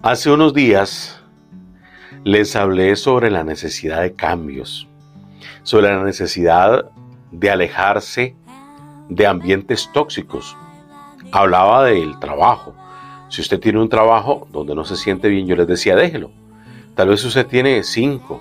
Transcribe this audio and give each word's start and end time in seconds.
Hace 0.00 0.30
unos 0.30 0.54
días 0.54 1.20
les 2.22 2.54
hablé 2.54 2.94
sobre 2.94 3.32
la 3.32 3.42
necesidad 3.42 4.00
de 4.00 4.14
cambios, 4.14 4.86
sobre 5.64 5.88
la 5.88 6.04
necesidad 6.04 6.88
de 7.32 7.50
alejarse 7.50 8.36
de 9.08 9.26
ambientes 9.26 9.90
tóxicos. 9.92 10.56
Hablaba 11.32 11.82
del 11.82 12.16
trabajo. 12.20 12.76
Si 13.28 13.40
usted 13.40 13.58
tiene 13.58 13.80
un 13.80 13.88
trabajo 13.88 14.46
donde 14.52 14.76
no 14.76 14.84
se 14.84 14.94
siente 14.94 15.26
bien, 15.26 15.48
yo 15.48 15.56
les 15.56 15.66
decía, 15.66 15.96
déjelo. 15.96 16.30
Tal 16.94 17.08
vez 17.08 17.24
usted 17.24 17.48
tiene 17.48 17.82
5, 17.82 18.40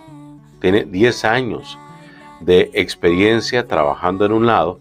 tiene 0.61 0.83
10 0.83 1.25
años 1.25 1.79
de 2.39 2.69
experiencia 2.75 3.65
trabajando 3.65 4.27
en 4.27 4.31
un 4.31 4.45
lado 4.45 4.79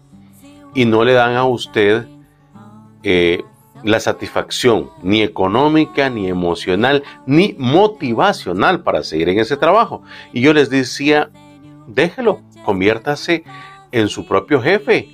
y 0.75 0.85
no 0.85 1.03
le 1.03 1.13
dan 1.13 1.37
a 1.37 1.43
usted 1.43 2.05
eh, 3.01 3.43
la 3.83 3.99
satisfacción 3.99 4.89
ni 5.01 5.21
económica, 5.21 6.09
ni 6.09 6.27
emocional, 6.27 7.03
ni 7.25 7.55
motivacional 7.57 8.83
para 8.83 9.03
seguir 9.03 9.29
en 9.29 9.39
ese 9.39 9.57
trabajo. 9.57 10.01
Y 10.33 10.41
yo 10.41 10.53
les 10.53 10.69
decía, 10.69 11.29
déjelo, 11.87 12.41
conviértase 12.65 13.43
en 13.91 14.09
su 14.09 14.25
propio 14.25 14.61
jefe. 14.61 15.09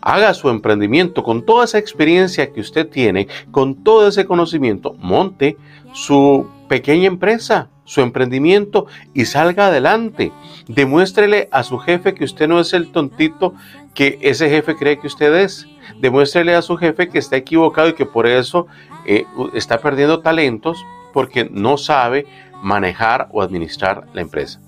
Haga 0.00 0.34
su 0.34 0.50
emprendimiento 0.50 1.22
con 1.22 1.46
toda 1.46 1.64
esa 1.64 1.78
experiencia 1.78 2.52
que 2.52 2.60
usted 2.60 2.88
tiene, 2.88 3.28
con 3.52 3.84
todo 3.84 4.08
ese 4.08 4.26
conocimiento, 4.26 4.94
monte 4.98 5.56
su 5.92 6.48
pequeña 6.68 7.06
empresa, 7.06 7.68
su 7.84 8.00
emprendimiento 8.00 8.86
y 9.14 9.26
salga 9.26 9.66
adelante. 9.66 10.32
Demuéstrele 10.66 11.48
a 11.52 11.62
su 11.62 11.78
jefe 11.78 12.14
que 12.14 12.24
usted 12.24 12.48
no 12.48 12.58
es 12.58 12.72
el 12.72 12.90
tontito 12.90 13.54
que 13.94 14.18
ese 14.22 14.48
jefe 14.48 14.76
cree 14.76 14.98
que 14.98 15.06
usted 15.06 15.34
es 15.34 15.66
demuéstrele 15.98 16.54
a 16.54 16.62
su 16.62 16.76
jefe 16.76 17.08
que 17.08 17.18
está 17.18 17.36
equivocado 17.36 17.88
y 17.88 17.94
que 17.94 18.06
por 18.06 18.26
eso 18.26 18.66
eh, 19.06 19.24
está 19.54 19.78
perdiendo 19.78 20.20
talentos 20.20 20.84
porque 21.12 21.48
no 21.50 21.76
sabe 21.76 22.26
manejar 22.62 23.28
o 23.32 23.42
administrar 23.42 24.06
la 24.12 24.20
empresa. 24.20 24.60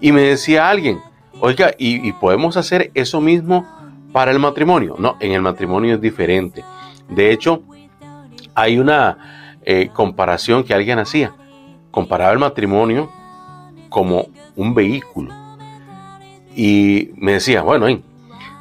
Y 0.00 0.12
me 0.12 0.22
decía 0.22 0.68
alguien, 0.68 1.00
oiga, 1.40 1.72
¿y, 1.78 2.12
podemos 2.12 2.56
hacer 2.56 2.90
eso 2.94 3.20
mismo 3.20 3.66
para 4.12 4.30
el 4.30 4.38
matrimonio? 4.38 4.96
No, 4.98 5.16
en 5.20 5.32
el 5.32 5.42
matrimonio 5.42 5.96
es 5.96 6.00
diferente. 6.00 6.64
De 7.08 7.32
hecho, 7.32 7.62
hay 8.54 8.78
una 8.78 9.56
eh, 9.64 9.90
comparación 9.92 10.64
que 10.64 10.74
alguien 10.74 10.98
hacía. 10.98 11.34
Comparaba 11.90 12.32
el 12.32 12.38
matrimonio 12.38 13.10
como 13.88 14.28
un 14.54 14.74
vehículo. 14.74 15.32
Y 16.54 17.10
me 17.16 17.32
decía, 17.32 17.62
bueno, 17.62 17.86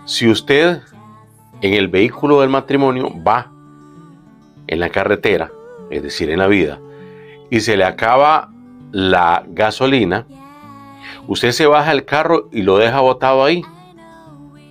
si 0.07 0.29
usted 0.29 0.81
en 1.61 1.73
el 1.73 1.89
vehículo 1.89 2.39
del 2.39 2.49
matrimonio 2.49 3.11
va 3.23 3.51
en 4.65 4.79
la 4.79 4.89
carretera, 4.89 5.51
es 5.89 6.01
decir, 6.01 6.29
en 6.29 6.39
la 6.39 6.47
vida, 6.47 6.79
y 7.49 7.59
se 7.59 7.75
le 7.75 7.83
acaba 7.83 8.49
la 8.91 9.43
gasolina, 9.47 10.25
usted 11.27 11.51
se 11.51 11.67
baja 11.67 11.91
el 11.91 12.05
carro 12.05 12.47
y 12.53 12.61
lo 12.61 12.77
deja 12.77 13.01
botado 13.01 13.43
ahí. 13.43 13.63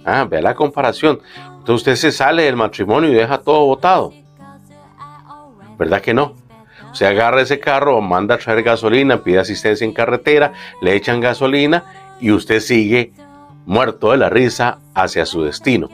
Ah, 0.07 0.25
vea 0.25 0.41
la 0.41 0.55
comparación. 0.55 1.21
Entonces 1.59 1.75
usted 1.75 1.97
se 1.97 2.13
sale 2.13 2.45
del 2.45 2.57
matrimonio 2.57 3.11
y 3.11 3.15
deja 3.15 3.39
todo 3.39 3.67
botado. 3.67 4.15
¿Verdad 5.79 6.01
que 6.01 6.15
no? 6.15 6.33
Se 6.93 7.07
agarra 7.07 7.43
ese 7.43 7.61
carro, 7.61 8.01
manda 8.01 8.37
a 8.37 8.39
traer 8.39 8.63
gasolina, 8.63 9.23
pide 9.23 9.39
asistencia 9.39 9.85
en 9.85 9.93
carretera, 9.93 10.55
le 10.81 10.95
echan 10.95 11.21
gasolina 11.21 11.85
y 12.21 12.31
usted 12.31 12.61
sigue 12.61 13.13
muerto 13.67 14.13
de 14.13 14.17
la 14.17 14.31
risa 14.31 14.79
hacia 14.95 15.27
su 15.27 15.43
destino. 15.43 15.91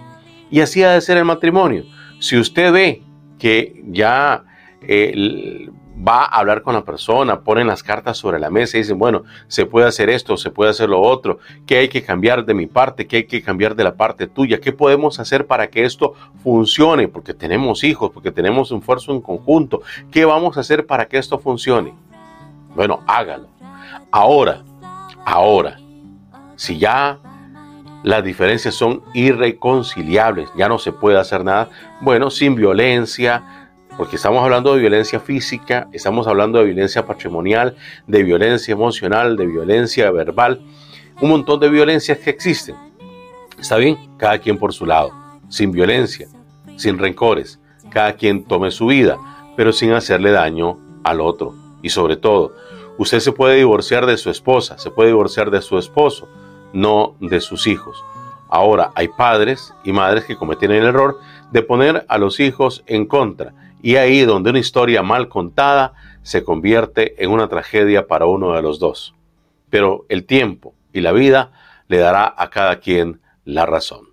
Y 0.50 0.60
así 0.60 0.84
ha 0.84 0.92
de 0.92 1.00
ser 1.00 1.16
el 1.16 1.24
matrimonio. 1.24 1.84
Si 2.20 2.38
usted 2.38 2.72
ve 2.72 3.02
que 3.38 3.82
ya 3.88 4.44
eh, 4.82 5.68
va 6.06 6.24
a 6.24 6.38
hablar 6.38 6.62
con 6.62 6.74
la 6.74 6.84
persona, 6.84 7.40
ponen 7.40 7.66
las 7.66 7.82
cartas 7.82 8.16
sobre 8.16 8.38
la 8.38 8.50
mesa 8.50 8.76
y 8.76 8.80
dicen, 8.80 8.98
bueno, 8.98 9.24
se 9.48 9.66
puede 9.66 9.86
hacer 9.86 10.10
esto, 10.10 10.36
se 10.36 10.50
puede 10.50 10.70
hacer 10.70 10.88
lo 10.88 11.00
otro, 11.00 11.38
¿qué 11.66 11.78
hay 11.78 11.88
que 11.88 12.02
cambiar 12.02 12.44
de 12.44 12.54
mi 12.54 12.66
parte? 12.66 13.06
¿Qué 13.06 13.16
hay 13.18 13.24
que 13.24 13.42
cambiar 13.42 13.74
de 13.74 13.84
la 13.84 13.94
parte 13.94 14.26
tuya? 14.26 14.60
¿Qué 14.60 14.72
podemos 14.72 15.18
hacer 15.20 15.46
para 15.46 15.68
que 15.68 15.84
esto 15.84 16.14
funcione? 16.42 17.08
Porque 17.08 17.34
tenemos 17.34 17.84
hijos, 17.84 18.10
porque 18.12 18.30
tenemos 18.30 18.70
un 18.70 18.80
esfuerzo 18.80 19.12
en 19.12 19.20
conjunto. 19.20 19.82
¿Qué 20.10 20.24
vamos 20.24 20.56
a 20.56 20.60
hacer 20.60 20.86
para 20.86 21.06
que 21.06 21.18
esto 21.18 21.38
funcione? 21.38 21.94
Bueno, 22.74 23.00
hágalo. 23.06 23.48
Ahora, 24.10 24.62
ahora, 25.24 25.78
si 26.56 26.78
ya 26.78 27.18
las 28.02 28.24
diferencias 28.24 28.74
son 28.74 29.02
irreconciliables, 29.14 30.48
ya 30.56 30.68
no 30.68 30.78
se 30.78 30.92
puede 30.92 31.18
hacer 31.18 31.44
nada, 31.44 31.68
bueno, 32.00 32.30
sin 32.30 32.54
violencia, 32.54 33.68
porque 33.96 34.16
estamos 34.16 34.42
hablando 34.42 34.74
de 34.74 34.80
violencia 34.80 35.20
física, 35.20 35.88
estamos 35.92 36.26
hablando 36.26 36.58
de 36.58 36.64
violencia 36.64 37.06
patrimonial, 37.06 37.76
de 38.06 38.22
violencia 38.22 38.72
emocional, 38.72 39.36
de 39.36 39.46
violencia 39.46 40.10
verbal, 40.10 40.60
un 41.20 41.30
montón 41.30 41.60
de 41.60 41.68
violencias 41.68 42.18
que 42.18 42.30
existen. 42.30 42.74
Está 43.60 43.76
bien, 43.76 43.96
cada 44.16 44.38
quien 44.38 44.58
por 44.58 44.72
su 44.72 44.86
lado, 44.86 45.12
sin 45.48 45.70
violencia, 45.70 46.26
sin 46.76 46.98
rencores, 46.98 47.60
cada 47.90 48.14
quien 48.14 48.44
tome 48.44 48.70
su 48.70 48.86
vida, 48.86 49.18
pero 49.56 49.72
sin 49.72 49.92
hacerle 49.92 50.32
daño 50.32 50.78
al 51.04 51.20
otro. 51.20 51.54
Y 51.82 51.90
sobre 51.90 52.16
todo, 52.16 52.56
usted 52.98 53.20
se 53.20 53.32
puede 53.32 53.56
divorciar 53.56 54.06
de 54.06 54.16
su 54.16 54.30
esposa, 54.30 54.78
se 54.78 54.90
puede 54.90 55.10
divorciar 55.10 55.50
de 55.50 55.60
su 55.60 55.78
esposo, 55.78 56.28
no 56.72 57.16
de 57.20 57.40
sus 57.40 57.66
hijos. 57.66 58.04
Ahora 58.48 58.92
hay 58.94 59.08
padres 59.08 59.72
y 59.84 59.92
madres 59.92 60.24
que 60.24 60.36
cometen 60.36 60.70
el 60.70 60.84
error 60.84 61.18
de 61.50 61.62
poner 61.62 62.04
a 62.08 62.18
los 62.18 62.38
hijos 62.40 62.82
en 62.86 63.06
contra 63.06 63.54
y 63.82 63.96
ahí 63.96 64.20
donde 64.22 64.50
una 64.50 64.58
historia 64.58 65.02
mal 65.02 65.28
contada 65.28 65.94
se 66.22 66.44
convierte 66.44 67.22
en 67.22 67.30
una 67.30 67.48
tragedia 67.48 68.06
para 68.06 68.26
uno 68.26 68.52
de 68.52 68.62
los 68.62 68.78
dos. 68.78 69.14
Pero 69.70 70.06
el 70.08 70.24
tiempo 70.24 70.74
y 70.92 71.00
la 71.00 71.12
vida 71.12 71.52
le 71.88 71.98
dará 71.98 72.32
a 72.36 72.50
cada 72.50 72.76
quien 72.76 73.20
la 73.44 73.66
razón. 73.66 74.11